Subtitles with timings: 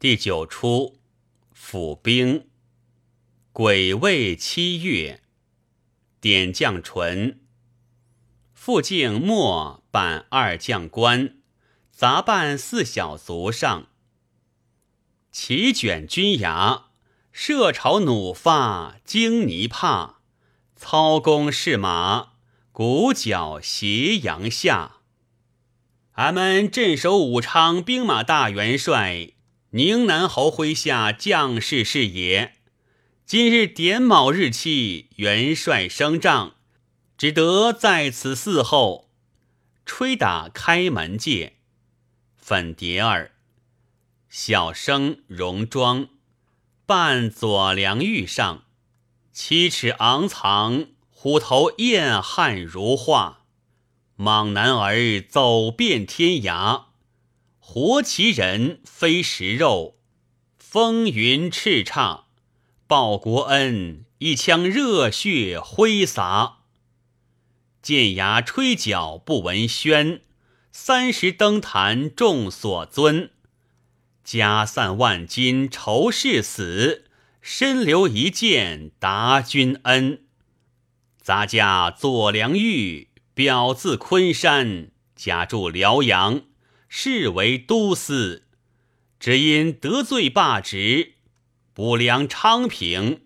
[0.00, 0.98] 第九出
[1.52, 2.46] 府兵，
[3.52, 5.20] 癸未七月，
[6.22, 7.38] 点将纯。
[8.54, 11.36] 傅敬末扮二将官，
[11.92, 13.88] 杂扮四小卒上。
[15.30, 16.86] 齐卷军牙，
[17.30, 20.22] 射朝弩发，惊泥帕，
[20.74, 22.36] 操弓试马，
[22.72, 25.00] 鼓角斜阳下。
[26.12, 29.32] 俺们镇守武昌兵马大元帅。
[29.72, 32.54] 宁南侯麾下将士是也。
[33.24, 36.54] 今日点卯日期，元帅升帐，
[37.16, 39.08] 只得在此伺候。
[39.86, 41.58] 吹打开门戒，
[42.36, 43.30] 粉蝶儿，
[44.28, 46.08] 小生戎装，
[46.84, 48.64] 扮左良玉上，
[49.32, 53.44] 七尺昂藏，虎头燕汉如画，
[54.16, 56.86] 莽男儿走遍天涯。
[57.72, 59.94] 活其人非食肉，
[60.58, 62.24] 风云叱咤，
[62.88, 66.62] 报国恩，一腔热血挥洒。
[67.80, 70.22] 剑牙吹角不闻喧，
[70.72, 73.30] 三十登坛众所尊。
[74.24, 77.04] 家散万金仇士死，
[77.40, 80.24] 身留一剑答君恩。
[81.22, 86.42] 杂家左良玉，表字昆山，家住辽阳。
[86.92, 88.48] 是为都司，
[89.20, 91.14] 只因得罪罢职，
[91.72, 93.22] 不良昌平，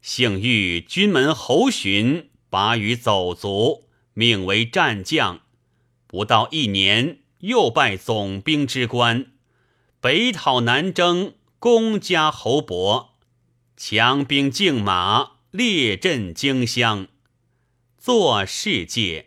[0.00, 5.42] 幸遇军门侯巡，拔于走卒，命为战将。
[6.06, 9.26] 不到一年，又拜总兵之官，
[10.00, 13.14] 北讨南征，攻加侯伯，
[13.76, 17.08] 强兵竞马，列阵荆襄，
[17.98, 19.25] 作世界。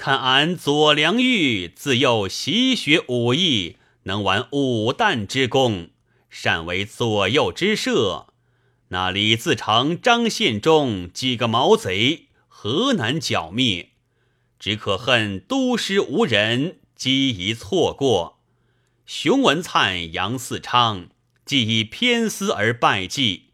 [0.00, 5.90] 看俺左良玉自幼习学武艺，能玩五弹之功，
[6.30, 8.28] 善为左右之射。
[8.88, 13.90] 那李自成、张献忠几个毛贼，何难剿灭？
[14.58, 18.38] 只可恨都师无人，机宜错过。
[19.04, 21.10] 熊文灿、杨嗣昌
[21.44, 23.50] 既以偏私而败绩，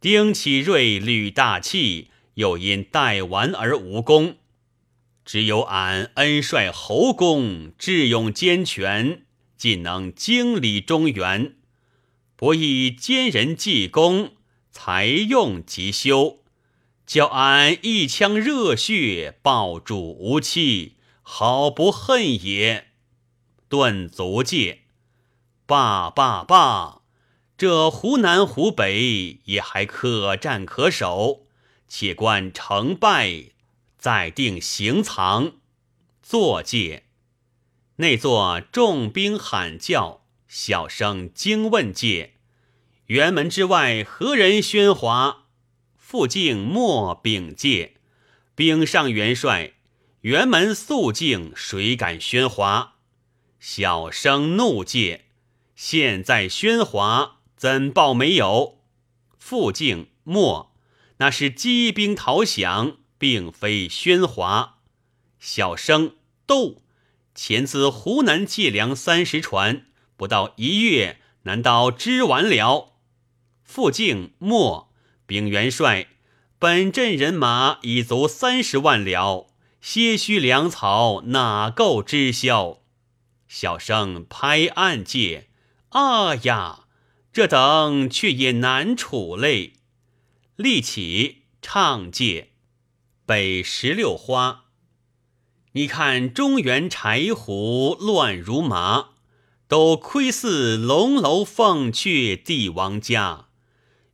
[0.00, 4.38] 丁启瑞吕大器又因代玩而无功。
[5.26, 9.24] 只有俺恩帅侯公智勇兼全，
[9.56, 11.56] 尽能经理中原，
[12.36, 14.34] 不以奸人济公，
[14.70, 16.44] 才用即休，
[17.04, 22.86] 叫俺一腔热血报主无期，好不恨也。
[23.68, 24.82] 顿足戒，
[25.66, 27.02] 罢罢罢！
[27.58, 31.46] 这湖南湖北也还可战可守，
[31.88, 33.55] 且观成败。
[34.06, 35.54] 再定行藏，
[36.22, 37.06] 坐戒。
[37.96, 42.34] 内坐重兵喊叫，小声惊问戒。
[43.08, 45.46] 辕门之外何人喧哗？
[45.96, 47.96] 傅敬莫禀戒。
[48.54, 49.72] 禀上元帅，
[50.22, 52.98] 辕门肃静，谁敢喧哗？
[53.58, 55.24] 小声怒戒。
[55.74, 58.78] 现在喧哗，怎报没有？
[59.36, 60.72] 傅敬莫，
[61.16, 62.98] 那是击兵讨降。
[63.18, 64.78] 并非喧哗，
[65.38, 66.16] 小生
[66.46, 66.82] 斗，
[67.34, 72.94] 前自湖南借粮三十船，不到一月，难道支完了？
[73.62, 74.92] 傅敬莫
[75.26, 76.08] 禀元帅，
[76.58, 79.48] 本镇人马已足三十万了，
[79.80, 82.80] 些许粮草哪够织销？
[83.48, 85.48] 小生拍案戒，
[85.90, 86.86] 啊呀，
[87.32, 89.74] 这等却也难处嘞！
[90.56, 92.52] 立起唱戒。
[93.26, 94.66] 北石榴花，
[95.72, 99.08] 你看中原柴胡乱如麻，
[99.66, 103.46] 都窥似龙楼凤阙帝王家。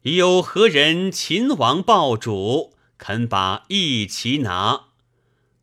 [0.00, 4.84] 有何人秦王报主，肯把一旗拿？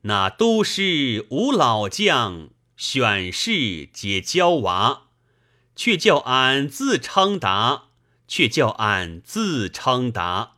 [0.01, 5.07] 那都师无老将，选士皆娇娃，
[5.75, 7.85] 却叫俺自称达，
[8.27, 10.57] 却叫俺自称达。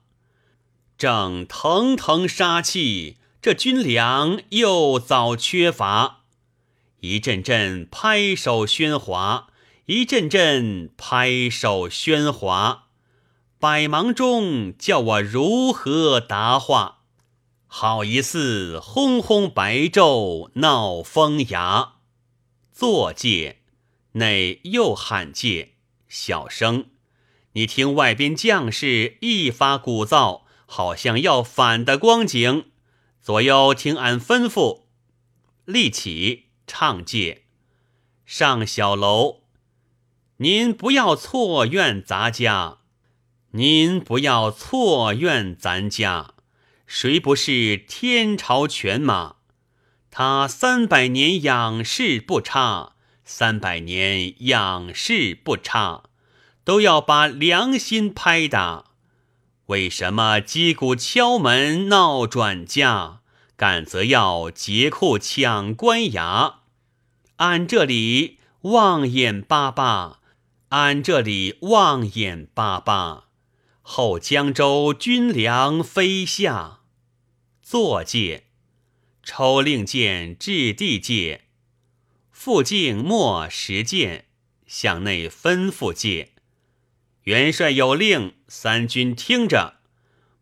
[1.02, 6.26] 正腾腾杀气，这军粮又早缺乏。
[7.00, 9.48] 一阵阵拍手喧哗，
[9.88, 12.90] 一阵阵拍手喧哗，
[13.58, 17.00] 百忙中叫我如何答话？
[17.66, 21.94] 好一似轰轰白昼闹风牙。
[22.72, 23.62] 坐戒，
[24.12, 25.72] 内又喊界，
[26.08, 26.86] 小声，
[27.54, 30.41] 你听外边将士一发鼓噪。
[30.74, 32.68] 好像要反的光景，
[33.22, 34.84] 左右听俺吩咐，
[35.66, 37.44] 立起唱戒，
[38.26, 39.42] 上小楼。
[40.38, 42.78] 您不要错怨咱家，
[43.52, 46.36] 您不要错怨咱家，
[46.88, 49.36] 谁不是天朝犬马？
[50.10, 52.94] 他三百年养士不差，
[53.26, 56.04] 三百年养士不差，
[56.64, 58.91] 都要把良心拍打。
[59.72, 63.22] 为什么击鼓敲门闹转嫁，
[63.56, 66.56] 敢则要劫库抢官衙？
[67.38, 70.20] 俺这里望眼巴巴，
[70.70, 73.30] 俺这里望眼巴巴。
[73.82, 76.82] 后江州军粮飞下，
[77.64, 78.48] 坐界。
[79.24, 81.46] 抽令箭至地界，
[82.30, 84.26] 复敬莫实剑，
[84.68, 86.34] 向内吩咐界。
[87.24, 89.76] 元帅有令，三军听着。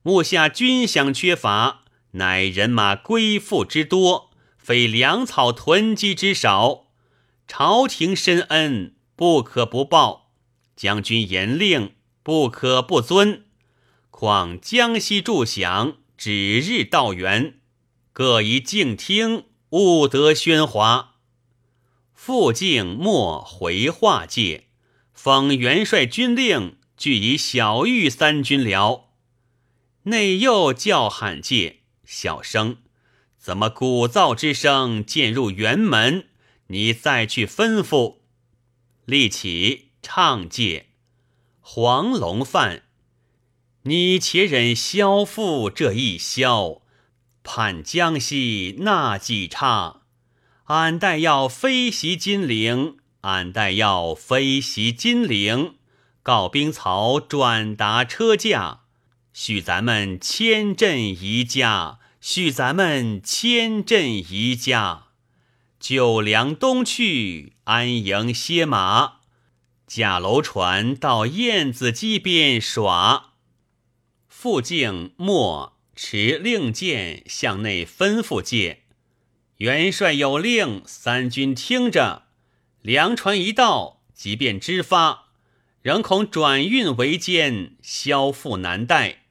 [0.02, 6.86] 目下军饷缺乏，乃人马归附之多，非粮草囤积之少。
[7.48, 10.30] 朝廷深恩，不可不报；
[10.76, 13.44] 将军严令，不可不遵。
[14.10, 17.60] 况江西诸饷，指日到援。
[18.14, 21.16] 各宜静听，勿得喧哗。
[22.14, 24.69] 复敬莫回话界，
[25.22, 29.10] 奉元帅军令，俱以小玉三军辽。
[30.04, 32.78] 内又叫喊界，小声，
[33.38, 36.30] 怎么鼓噪之声渐入辕门？
[36.68, 38.20] 你再去吩咐。
[39.04, 40.86] 立起唱界，
[41.60, 42.84] 黄龙范，
[43.82, 46.82] 你且忍萧父这一萧。
[47.44, 50.04] 盼江西那几差，
[50.68, 55.76] 俺待要飞袭金陵，俺待要飞袭金陵。
[56.22, 58.82] 告兵曹转达车驾，
[59.34, 65.08] 许咱们迁镇宜家，许咱们迁镇宜家。
[65.80, 69.20] 九粮东去，安营歇马，
[69.88, 73.34] 驾楼船到燕子矶边耍。
[74.28, 75.80] 复敬莫。
[76.02, 78.84] 持令箭向内吩咐界，
[79.58, 82.29] 元帅有令，三军听着。
[82.82, 85.26] 粮船一到，即便支发，
[85.82, 89.24] 仍恐转运为艰，消复难待。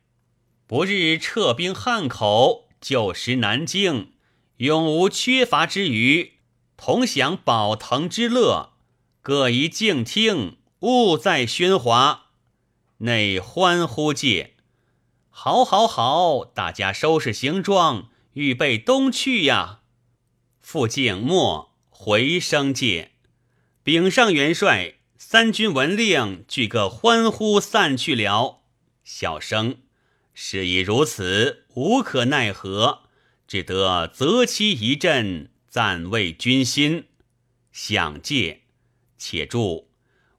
[0.66, 4.12] 不日撤兵汉口，就食南京，
[4.58, 6.34] 永无缺乏之余，
[6.76, 8.74] 同享保腾之乐。
[9.22, 12.26] 各宜静听，勿再喧哗。
[12.98, 14.56] 内欢呼界。
[15.30, 16.44] 好，好，好！
[16.44, 19.80] 大家收拾行装，预备东去呀！
[20.60, 23.12] 傅静默回声界，
[23.88, 28.60] 禀上元帅，三军闻令，俱各欢呼散去了。
[29.02, 29.78] 小声，
[30.34, 33.04] 事已如此，无可奈何，
[33.46, 37.06] 只得择期一阵，暂慰军心。
[37.72, 38.64] 想戒，
[39.16, 39.88] 且住，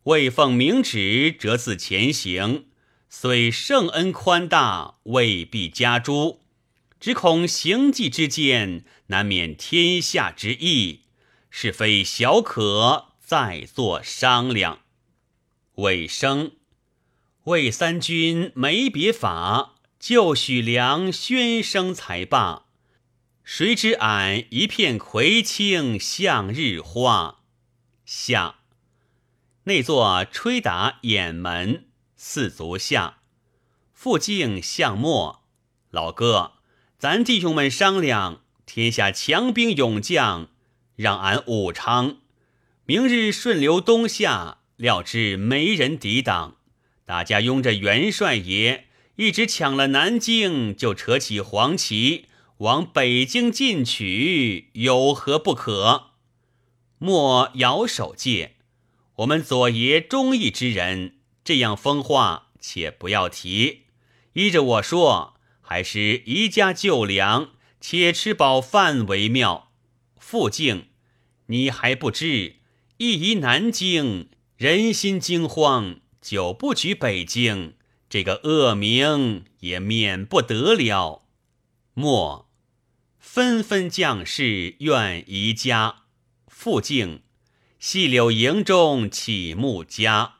[0.04, 2.68] 未奉明旨，折自前行。
[3.10, 6.42] 虽圣恩宽大，未必加诛，
[7.00, 11.06] 只恐行迹之间，难免天下之意，
[11.50, 14.79] 是非小可再做商量。
[15.75, 16.53] 尾声，
[17.43, 22.65] 魏三军没别法，就许良宣声才罢。
[23.43, 27.41] 谁知俺一片葵青向日花。
[28.03, 28.61] 下，
[29.65, 31.85] 那座吹打掩门。
[32.15, 33.19] 四足下，
[33.93, 35.43] 复敬向末。
[35.91, 36.53] 老哥，
[36.98, 40.50] 咱弟兄们商量，天下强兵勇将，
[40.95, 42.17] 让俺武昌
[42.89, 46.55] 明日顺流东下，料知没人抵挡。
[47.05, 48.86] 大家拥着元帅爷，
[49.17, 52.25] 一直抢了南京，就扯起黄旗
[52.58, 56.13] 往北京进取，有何不可？
[56.98, 58.55] 莫摇手戒，
[59.17, 61.17] 我们左爷忠义之人。
[61.43, 63.84] 这样疯话，且不要提。
[64.34, 69.69] 依着我说，还是宜家就粮，且吃饱饭为妙。
[70.17, 70.88] 傅敬，
[71.46, 72.55] 你还不知，
[73.01, 74.27] 一移南京，
[74.58, 77.75] 人心惊慌；久不举北京，
[78.10, 81.24] 这个恶名也免不得了。
[81.94, 82.50] 莫，
[83.18, 86.03] 纷纷将士愿宜家。
[86.50, 87.22] 复敬，
[87.79, 90.39] 细柳营中起木家。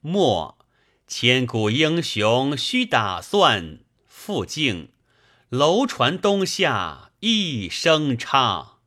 [0.00, 0.58] 莫，
[1.06, 3.80] 千古英雄须打算。
[4.06, 4.88] 复敬，
[5.50, 8.77] 楼船东下一声差。